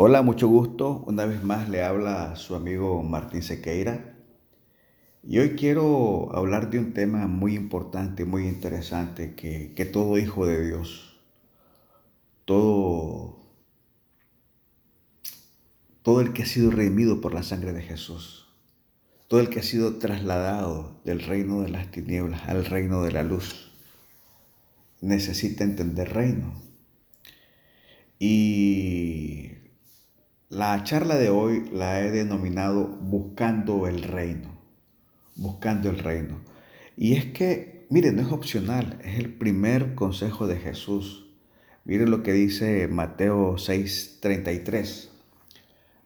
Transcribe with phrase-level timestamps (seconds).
[0.00, 1.02] Hola, mucho gusto.
[1.08, 4.14] Una vez más le habla su amigo Martín Sequeira.
[5.24, 10.46] Y hoy quiero hablar de un tema muy importante, muy interesante, que, que todo hijo
[10.46, 11.18] de Dios,
[12.44, 13.40] todo,
[16.02, 18.46] todo el que ha sido redimido por la sangre de Jesús,
[19.26, 23.24] todo el que ha sido trasladado del reino de las tinieblas al reino de la
[23.24, 23.72] luz,
[25.00, 26.54] necesita entender reino.
[28.20, 29.57] Y
[30.50, 34.58] la charla de hoy la he denominado Buscando el Reino.
[35.36, 36.40] Buscando el Reino.
[36.96, 41.26] Y es que, miren, no es opcional, es el primer consejo de Jesús.
[41.84, 45.10] Miren lo que dice Mateo 6:33.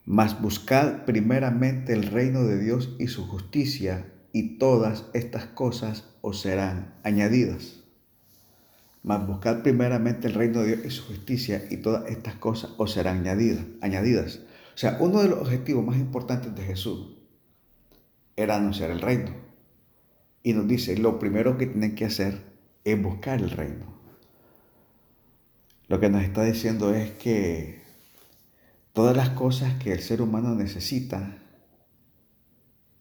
[0.05, 6.41] Mas buscad primeramente el reino de Dios y su justicia, y todas estas cosas os
[6.41, 7.82] serán añadidas.
[9.02, 12.93] Mas buscad primeramente el reino de Dios y su justicia y todas estas cosas os
[12.93, 13.65] serán añadidas.
[13.80, 14.41] añadidas.
[14.74, 17.16] O sea, uno de los objetivos más importantes de Jesús
[18.37, 19.35] era anunciar el reino.
[20.43, 22.43] Y nos dice, lo primero que tienen que hacer
[22.85, 23.87] es buscar el reino.
[25.88, 27.82] Lo que nos está diciendo es que
[28.93, 31.38] todas las cosas que el ser humano necesita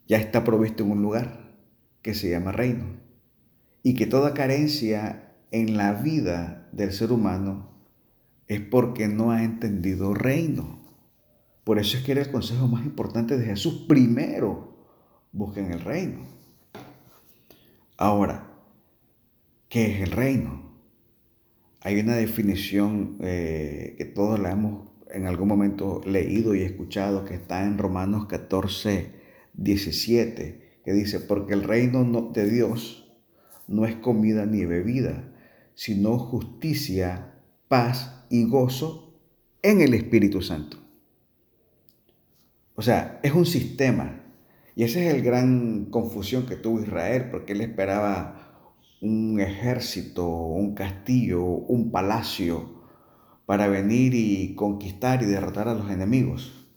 [0.08, 1.56] ya está provisto en un lugar
[2.02, 3.00] que se llama reino.
[3.84, 7.70] Y que toda carencia en la vida del ser humano
[8.48, 10.82] es porque no ha entendido reino.
[11.64, 13.86] Por eso es que era el consejo más importante de Jesús.
[13.88, 14.76] Primero,
[15.32, 16.26] busquen el reino.
[17.98, 18.52] Ahora,
[19.70, 20.72] ¿qué es el reino?
[21.82, 27.36] Hay una definición eh, que todos la hemos en algún momento leído y escuchado que
[27.36, 29.12] está en Romanos 14,
[29.54, 33.14] 17, que dice, porque el reino de Dios
[33.68, 35.31] no es comida ni bebida,
[35.82, 37.34] sino justicia,
[37.68, 39.16] paz y gozo
[39.64, 40.78] en el Espíritu Santo.
[42.76, 44.22] O sea, es un sistema.
[44.76, 50.76] Y esa es la gran confusión que tuvo Israel, porque él esperaba un ejército, un
[50.76, 52.84] castillo, un palacio
[53.48, 56.68] para venir y conquistar y derrotar a los enemigos.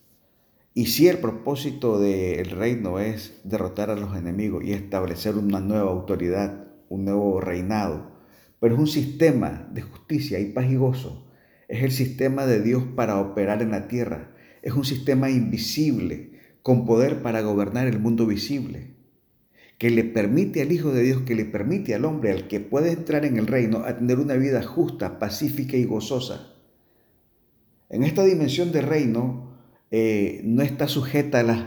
[0.72, 5.90] Y si el propósito del reino es derrotar a los enemigos y establecer una nueva
[5.90, 8.13] autoridad, un nuevo reinado,
[8.60, 11.30] pero es un sistema de justicia y paz y gozo.
[11.68, 14.34] Es el sistema de Dios para operar en la tierra.
[14.62, 16.32] Es un sistema invisible,
[16.62, 18.94] con poder para gobernar el mundo visible,
[19.76, 22.92] que le permite al Hijo de Dios, que le permite al hombre, al que puede
[22.92, 26.54] entrar en el reino, a tener una vida justa, pacífica y gozosa.
[27.90, 29.54] En esta dimensión de reino
[29.90, 31.64] eh, no está sujeta a las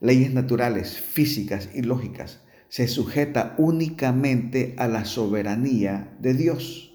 [0.00, 2.42] leyes naturales, físicas y lógicas,
[2.74, 6.92] se sujeta únicamente a la soberanía de Dios.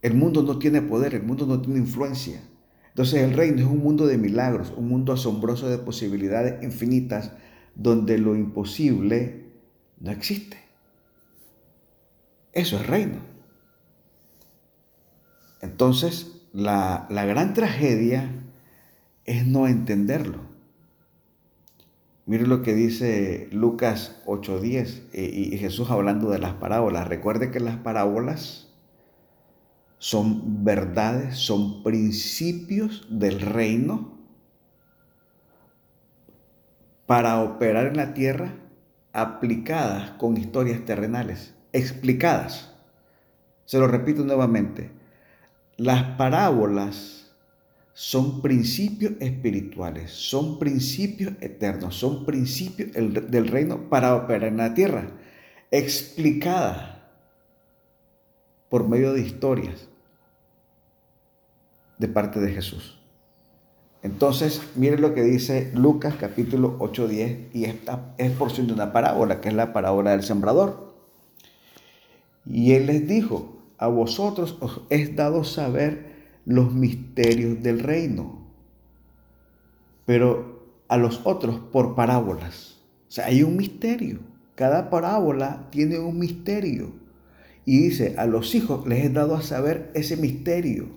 [0.00, 2.42] El mundo no tiene poder, el mundo no tiene influencia.
[2.88, 7.30] Entonces el reino es un mundo de milagros, un mundo asombroso de posibilidades infinitas
[7.76, 9.52] donde lo imposible
[10.00, 10.56] no existe.
[12.52, 13.18] Eso es reino.
[15.60, 18.28] Entonces la, la gran tragedia
[19.26, 20.51] es no entenderlo.
[22.24, 27.08] Mire lo que dice Lucas 8:10 eh, y Jesús hablando de las parábolas.
[27.08, 28.72] Recuerde que las parábolas
[29.98, 34.18] son verdades, son principios del reino
[37.06, 38.54] para operar en la tierra
[39.12, 42.74] aplicadas con historias terrenales, explicadas.
[43.64, 44.90] Se lo repito nuevamente.
[45.76, 47.21] Las parábolas
[47.94, 55.10] son principios espirituales, son principios eternos, son principios del reino para operar en la tierra,
[55.70, 57.10] explicada
[58.70, 59.88] por medio de historias
[61.98, 62.98] de parte de Jesús.
[64.02, 69.40] Entonces, miren lo que dice Lucas capítulo 8-10 y esta es porción de una parábola,
[69.40, 70.94] que es la parábola del sembrador.
[72.46, 76.11] Y él les dijo, a vosotros os es dado saber
[76.44, 78.46] los misterios del reino,
[80.04, 82.80] pero a los otros por parábolas.
[83.08, 84.20] O sea, hay un misterio.
[84.54, 86.92] Cada parábola tiene un misterio.
[87.64, 90.88] Y dice, a los hijos les he dado a saber ese misterio.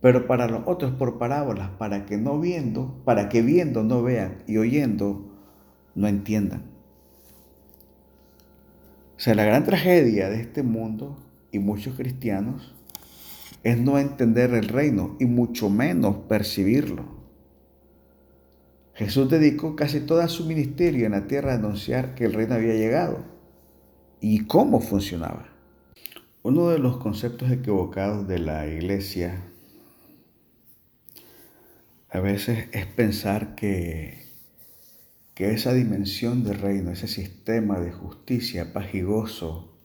[0.00, 4.42] Pero para los otros por parábolas, para que no viendo, para que viendo no vean
[4.46, 5.30] y oyendo
[5.94, 6.62] no entiendan.
[9.16, 11.18] O sea, la gran tragedia de este mundo
[11.52, 12.74] y muchos cristianos
[13.62, 17.20] es no entender el reino y mucho menos percibirlo.
[18.94, 22.74] Jesús dedicó casi todo su ministerio en la tierra a anunciar que el reino había
[22.74, 23.24] llegado
[24.20, 25.48] y cómo funcionaba.
[26.42, 29.42] Uno de los conceptos equivocados de la iglesia
[32.10, 34.26] a veces es pensar que,
[35.34, 39.78] que esa dimensión de reino, ese sistema de justicia, paz y gozo,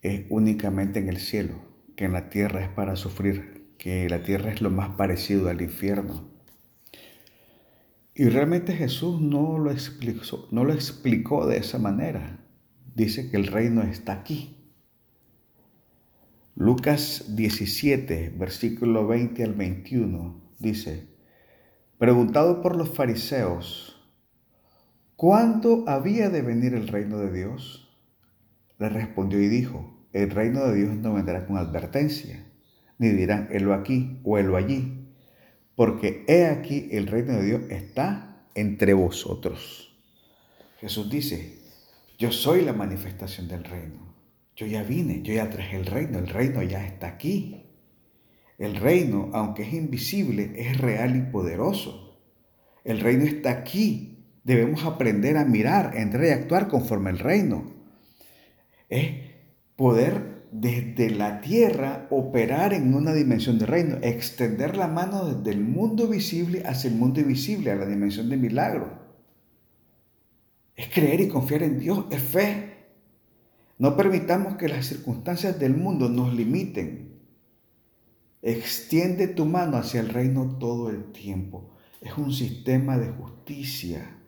[0.00, 4.50] es únicamente en el cielo, que en la tierra es para sufrir, que la tierra
[4.50, 6.28] es lo más parecido al infierno.
[8.14, 12.44] Y realmente Jesús no lo explicó, no lo explicó de esa manera.
[12.94, 14.56] Dice que el reino está aquí.
[16.56, 21.08] Lucas 17, versículo 20 al 21, dice,
[21.98, 24.00] preguntado por los fariseos,
[25.16, 27.98] ¿cuándo había de venir el reino de Dios?
[28.78, 32.46] Le respondió y dijo, el reino de Dios no vendrá con advertencia,
[32.98, 35.08] ni dirán, helo aquí o helo allí,
[35.74, 39.92] porque he aquí el reino de Dios está entre vosotros.
[40.78, 41.58] Jesús dice,
[42.16, 44.14] yo soy la manifestación del reino.
[44.54, 47.64] Yo ya vine, yo ya traje el reino, el reino ya está aquí.
[48.56, 52.20] El reino, aunque es invisible, es real y poderoso.
[52.84, 54.24] El reino está aquí.
[54.44, 57.72] Debemos aprender a mirar, entrar y actuar conforme al reino.
[58.88, 59.23] Es
[59.76, 65.64] poder desde la tierra operar en una dimensión de reino, extender la mano desde el
[65.64, 69.02] mundo visible hacia el mundo invisible, a la dimensión de milagro.
[70.76, 72.74] Es creer y confiar en Dios, es fe.
[73.78, 77.18] No permitamos que las circunstancias del mundo nos limiten.
[78.40, 81.70] Extiende tu mano hacia el reino todo el tiempo.
[82.00, 84.18] Es un sistema de justicia,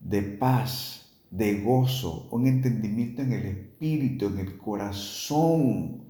[0.00, 6.04] de paz, de gozo, un entendimiento en el espíritu, en el corazón,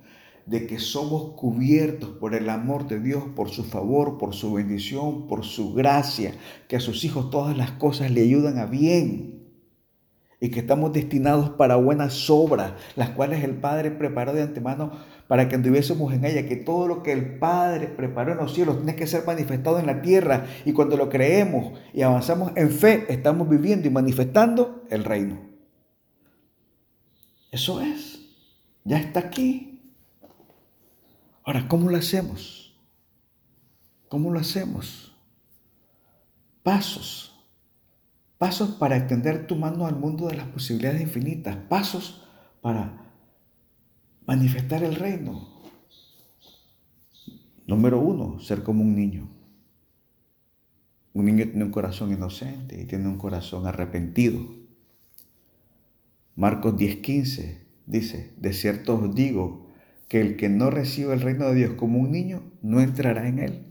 [0.45, 5.27] de que somos cubiertos por el amor de Dios, por su favor, por su bendición,
[5.27, 6.35] por su gracia,
[6.69, 9.41] que a sus hijos todas las cosas le ayudan a bien
[10.39, 14.93] y que estamos destinados para buenas obras, las cuales el Padre preparó de antemano
[15.27, 18.79] para que anduviésemos en ella, que todo lo que el Padre preparó en los cielos
[18.79, 23.07] tiene que ser manifestado en la tierra y cuando lo creemos y avanzamos en fe,
[23.09, 25.52] estamos viviendo y manifestando el reino.
[27.53, 28.19] Eso es,
[28.83, 29.81] ya está aquí.
[31.45, 32.75] Ahora, ¿cómo lo hacemos?
[34.09, 35.15] ¿Cómo lo hacemos?
[36.65, 37.33] Pasos
[38.43, 41.55] Pasos para extender tu mano al mundo de las posibilidades infinitas.
[41.55, 42.25] Pasos
[42.61, 43.15] para
[44.27, 45.61] manifestar el reino.
[47.69, 49.29] Número uno, ser como un niño.
[51.13, 54.45] Un niño tiene un corazón inocente y tiene un corazón arrepentido.
[56.37, 59.69] Marcos 10:15 dice, de cierto os digo
[60.09, 63.39] que el que no recibe el reino de Dios como un niño no entrará en
[63.39, 63.67] él.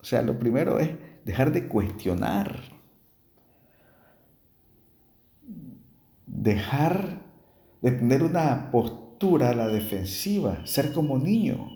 [0.00, 0.90] O sea, lo primero es
[1.24, 2.78] dejar de cuestionar
[6.42, 7.20] dejar
[7.82, 11.70] de tener una postura a la defensiva, ser como niño.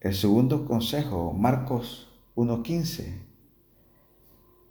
[0.00, 3.22] El segundo consejo, Marcos 1.15,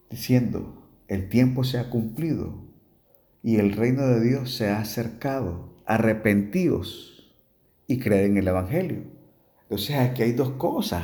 [0.09, 2.72] diciendo, el tiempo se ha cumplido
[3.43, 7.35] y el reino de Dios se ha acercado, arrepentidos
[7.87, 9.03] y creer en el Evangelio.
[9.63, 11.03] Entonces aquí hay dos cosas.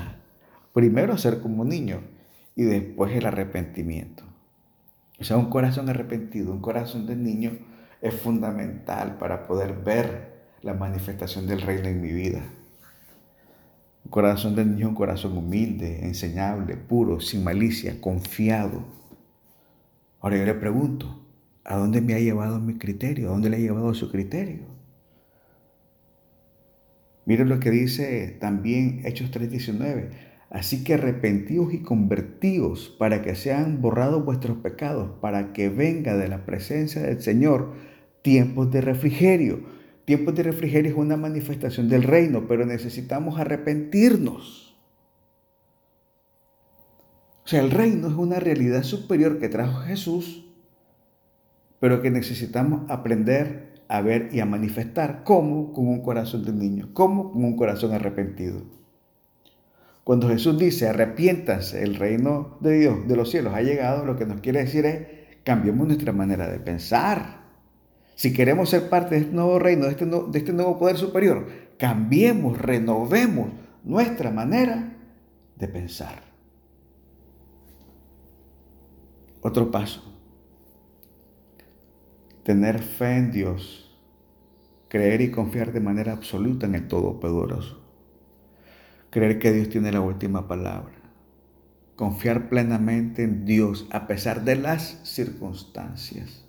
[0.73, 2.01] Primero ser como niño
[2.55, 4.23] y después el arrepentimiento.
[5.19, 7.59] O sea, un corazón arrepentido, un corazón de niño
[8.01, 10.29] es fundamental para poder ver
[10.61, 12.41] la manifestación del reino en mi vida.
[14.05, 18.85] Un corazón de niño un corazón humilde, enseñable, puro, sin malicia, confiado.
[20.21, 21.28] Ahora yo le pregunto,
[21.69, 23.29] ¿a dónde me ha llevado mi criterio?
[23.29, 24.65] ¿A dónde le ha llevado su criterio?
[27.25, 30.09] Miren lo que dice también Hechos 3:19.
[30.49, 36.27] Así que arrepentíos y convertíos para que sean borrados vuestros pecados, para que venga de
[36.27, 37.73] la presencia del Señor
[38.23, 39.59] tiempos de refrigerio.
[40.05, 44.75] Tiempos de refrigerio es una manifestación del reino, pero necesitamos arrepentirnos.
[47.45, 50.48] O sea, el reino es una realidad superior que trajo Jesús,
[51.79, 55.23] pero que necesitamos aprender a ver y a manifestar.
[55.23, 55.73] ¿Cómo?
[55.73, 56.89] Con un corazón de niño.
[56.93, 57.31] ¿Cómo?
[57.31, 58.61] Con un corazón arrepentido.
[60.03, 64.25] Cuando Jesús dice, arrepiéntanse, el reino de Dios, de los cielos ha llegado, lo que
[64.25, 65.07] nos quiere decir es,
[65.43, 67.39] cambiemos nuestra manera de pensar.
[68.15, 71.47] Si queremos ser parte de este nuevo reino, de este, de este nuevo poder superior,
[71.77, 73.49] cambiemos, renovemos
[73.83, 74.97] nuestra manera
[75.55, 76.23] de pensar.
[79.41, 80.08] Otro paso.
[82.49, 83.95] Tener fe en Dios.
[84.87, 87.79] Creer y confiar de manera absoluta en el Todopoderoso.
[89.11, 90.95] Creer que Dios tiene la última palabra.
[91.95, 96.43] Confiar plenamente en Dios a pesar de las circunstancias.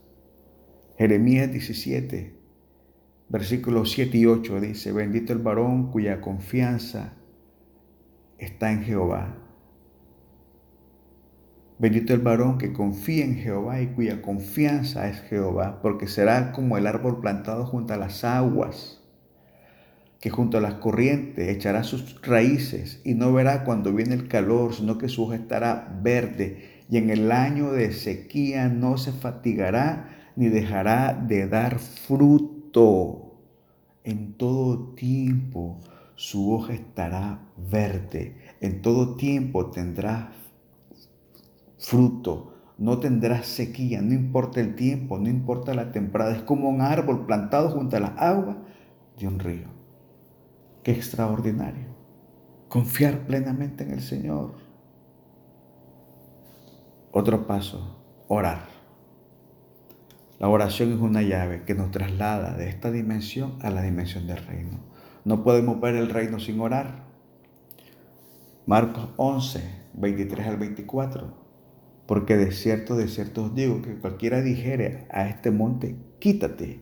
[0.97, 2.35] Jeremías 17
[3.29, 7.13] versículos 7 y 8 dice, bendito el varón cuya confianza
[8.39, 9.50] está en Jehová.
[11.81, 16.77] Bendito el varón que confía en Jehová y cuya confianza es Jehová, porque será como
[16.77, 19.01] el árbol plantado junto a las aguas,
[20.21, 24.75] que junto a las corrientes echará sus raíces y no verá cuando viene el calor,
[24.75, 30.33] sino que su hoja estará verde y en el año de sequía no se fatigará
[30.37, 33.41] ni dejará de dar fruto.
[34.05, 35.81] En todo tiempo
[36.15, 40.33] su hoja estará verde, en todo tiempo tendrá
[41.81, 46.81] fruto, no tendrás sequía, no importa el tiempo, no importa la temporada, es como un
[46.81, 48.57] árbol plantado junto a las aguas
[49.19, 49.69] de un río.
[50.83, 51.89] Qué extraordinario.
[52.69, 54.55] Confiar plenamente en el Señor.
[57.13, 58.69] Otro paso, orar.
[60.39, 64.39] La oración es una llave que nos traslada de esta dimensión a la dimensión del
[64.39, 64.79] reino.
[65.25, 67.05] No podemos ver el reino sin orar.
[68.65, 69.63] Marcos 11,
[69.95, 71.50] 23 al 24.
[72.11, 76.81] Porque de cierto, de cierto os digo que cualquiera dijere a este monte, quítate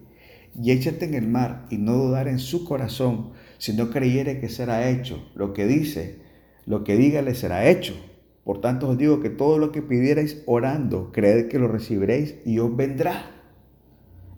[0.58, 4.48] y échate en el mar y no dudar en su corazón, si no creyere que
[4.48, 6.22] será hecho lo que dice,
[6.64, 7.92] lo que diga le será hecho.
[8.42, 12.58] Por tanto os digo que todo lo que pidierais orando, creed que lo recibiréis y
[12.60, 13.30] os vendrá.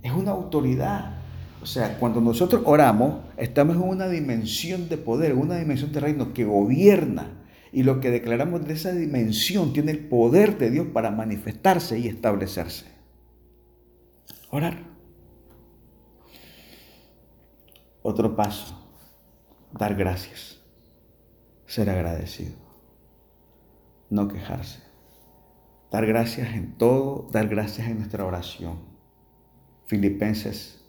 [0.03, 1.21] Es una autoridad.
[1.63, 6.35] O sea, cuando nosotros oramos, estamos en una dimensión de poder, una dimensión de reino
[6.35, 7.40] que gobierna
[7.73, 12.09] y lo que declaramos de esa dimensión tiene el poder de Dios para manifestarse y
[12.09, 12.87] establecerse.
[14.51, 14.91] Orar.
[18.03, 18.75] Otro paso,
[19.73, 20.63] dar gracias,
[21.67, 22.57] ser agradecido,
[24.09, 24.81] no quejarse,
[25.93, 28.81] dar gracias en todo, dar gracias en nuestra oración.
[29.85, 30.83] Filipenses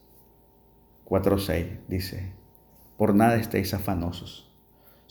[1.05, 2.31] 4:6 dice,
[2.97, 4.50] por nada estéis afanosos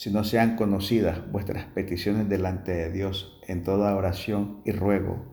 [0.00, 5.26] si no sean conocidas vuestras peticiones delante de Dios en toda oración y ruego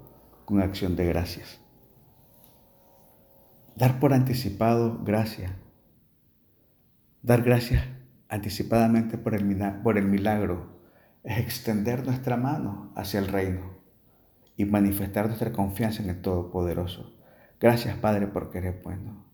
[0.44, 1.62] con acción de gracias.
[3.78, 5.54] Dar por anticipado gracias.
[7.22, 7.82] Dar gracias
[8.28, 9.46] anticipadamente por el,
[9.84, 10.82] por el milagro
[11.24, 13.78] es extender nuestra mano hacia el reino
[14.58, 17.18] y manifestar nuestra confianza en el Todopoderoso.
[17.58, 19.28] Gracias Padre porque eres bueno.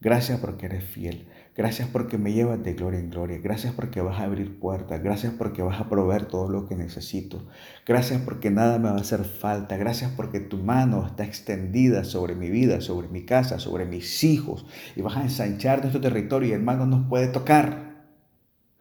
[0.00, 1.28] Gracias porque eres fiel.
[1.60, 3.36] Gracias porque me llevas de gloria en gloria.
[3.36, 5.02] Gracias porque vas a abrir puertas.
[5.02, 7.46] Gracias porque vas a proveer todo lo que necesito.
[7.86, 9.76] Gracias porque nada me va a hacer falta.
[9.76, 14.64] Gracias porque tu mano está extendida sobre mi vida, sobre mi casa, sobre mis hijos.
[14.96, 18.06] Y vas a ensanchar nuestro territorio y el mal no nos puede tocar.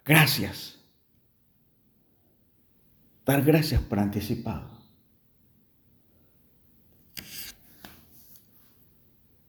[0.06, 0.80] Gracias.
[3.26, 4.70] Dar gracias por anticipado.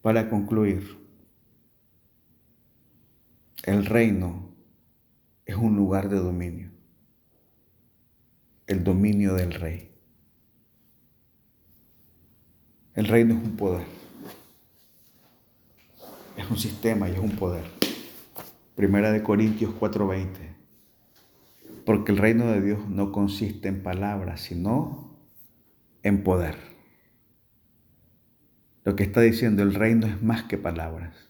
[0.02, 0.98] Para concluir,
[3.70, 4.52] el reino
[5.44, 6.72] es un lugar de dominio,
[8.66, 9.92] el dominio del rey.
[12.94, 13.86] El reino es un poder,
[16.36, 17.64] es un sistema y es un poder.
[18.74, 20.56] Primera de Corintios 4:20.
[21.86, 25.16] Porque el reino de Dios no consiste en palabras, sino
[26.02, 26.56] en poder.
[28.84, 31.29] Lo que está diciendo el reino es más que palabras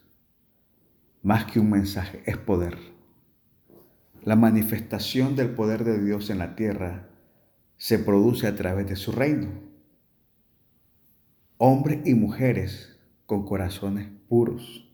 [1.23, 2.79] más que un mensaje, es poder.
[4.23, 7.09] La manifestación del poder de Dios en la tierra
[7.77, 9.49] se produce a través de su reino.
[11.57, 14.91] Hombres y mujeres con corazones puros,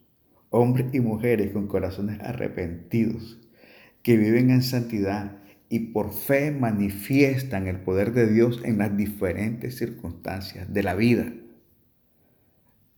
[0.50, 3.38] hombres y mujeres con corazones arrepentidos,
[4.02, 9.76] que viven en santidad y por fe manifiestan el poder de Dios en las diferentes
[9.76, 11.32] circunstancias de la vida.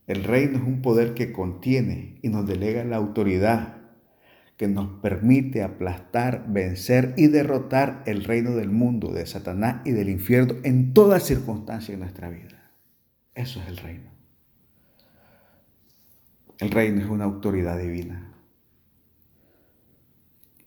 [0.09, 3.77] El reino es un poder que contiene y nos delega la autoridad
[4.57, 10.09] que nos permite aplastar, vencer y derrotar el reino del mundo, de Satanás y del
[10.09, 12.71] infierno en toda circunstancia de nuestra vida.
[13.35, 14.09] Eso es el reino.
[16.57, 18.33] El reino es una autoridad divina.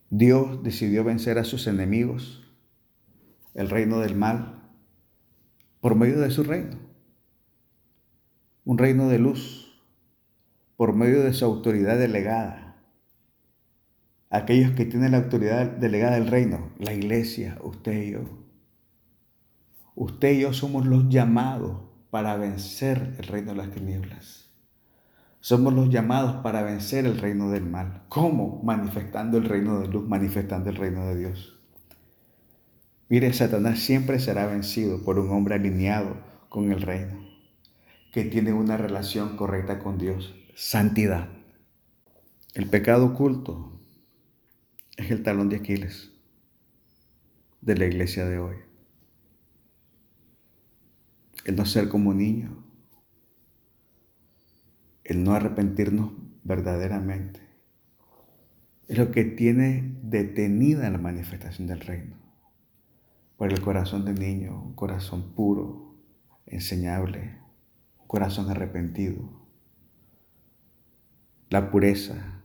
[0.09, 2.49] Dios decidió vencer a sus enemigos,
[3.55, 4.71] el reino del mal,
[5.81, 6.82] por medio de su reino
[8.65, 9.83] un reino de luz
[10.77, 12.77] por medio de su autoridad delegada.
[14.31, 18.21] Aquellos que tienen la autoridad delegada del reino, la iglesia, usted y yo.
[19.95, 24.51] Usted y yo somos los llamados para vencer el reino de las tinieblas.
[25.41, 28.05] Somos los llamados para vencer el reino del mal.
[28.09, 28.63] ¿Cómo?
[28.63, 31.59] Manifestando el reino de luz, manifestando el reino de Dios.
[33.09, 36.17] Mire, Satanás siempre será vencido por un hombre alineado
[36.49, 37.32] con el reino
[38.13, 40.35] que tiene una relación correcta con Dios.
[40.55, 41.31] Santidad.
[42.53, 43.81] El pecado oculto
[44.99, 46.13] es el talón de Aquiles
[47.63, 48.57] de la iglesia de hoy.
[51.47, 52.63] El no ser como niño,
[55.05, 56.13] el no arrepentirnos
[56.45, 57.41] verdaderamente,
[58.89, 62.17] es lo que tiene detenida la manifestación del reino.
[63.39, 65.97] Por el corazón de niño, un corazón puro,
[66.47, 67.42] enseñable,
[68.13, 69.23] corazón arrepentido.
[71.49, 72.43] La pureza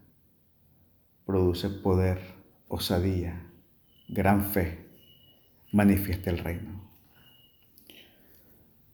[1.25, 2.21] produce poder,
[2.69, 3.51] osadía,
[4.07, 4.87] gran fe,
[5.73, 6.89] manifiesta el reino.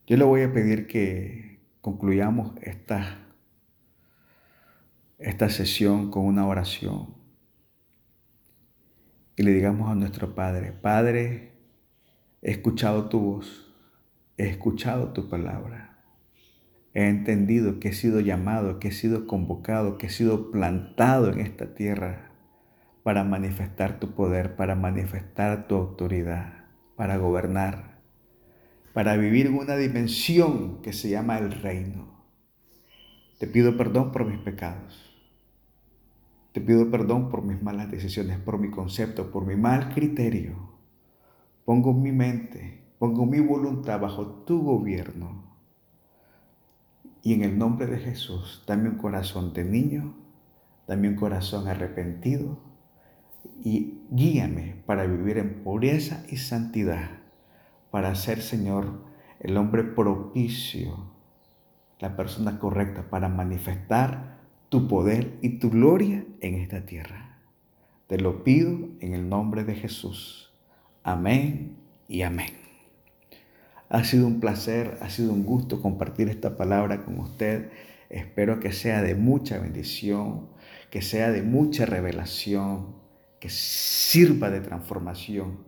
[0.08, 3.18] Yo le voy a pedir que concluyamos esta,
[5.18, 7.14] esta sesión con una oración
[9.36, 11.52] y le digamos a nuestro Padre, Padre,
[12.42, 13.72] he escuchado tu voz,
[14.36, 15.83] he escuchado tu palabra,
[16.94, 21.40] he entendido que he sido llamado, que he sido convocado, que he sido plantado en
[21.40, 22.30] esta tierra
[23.02, 28.00] para manifestar tu poder, para manifestar tu autoridad, para gobernar,
[28.92, 32.24] para vivir en una dimensión que se llama el reino.
[33.38, 35.10] Te pido perdón por mis pecados.
[36.52, 40.78] Te pido perdón por mis malas decisiones, por mi concepto, por mi mal criterio.
[41.64, 45.43] Pongo mi mente, pongo mi voluntad bajo tu gobierno.
[47.24, 50.14] Y en el nombre de Jesús, dame un corazón de niño,
[50.86, 52.58] dame un corazón arrepentido
[53.62, 57.22] y guíame para vivir en pureza y santidad,
[57.90, 59.06] para ser, Señor,
[59.40, 61.14] el hombre propicio,
[61.98, 67.38] la persona correcta para manifestar tu poder y tu gloria en esta tierra.
[68.06, 70.52] Te lo pido en el nombre de Jesús.
[71.02, 72.63] Amén y amén.
[73.88, 77.70] Ha sido un placer, ha sido un gusto compartir esta palabra con usted.
[78.10, 80.48] Espero que sea de mucha bendición,
[80.90, 82.94] que sea de mucha revelación,
[83.40, 85.58] que sirva de transformación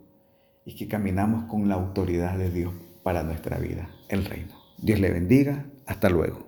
[0.65, 4.55] y que caminamos con la autoridad de Dios para nuestra vida, el reino.
[4.79, 5.67] Dios le bendiga.
[5.87, 6.46] Hasta luego.